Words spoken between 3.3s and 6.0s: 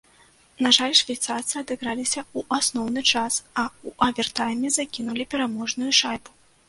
а ў авертайме закінулі пераможную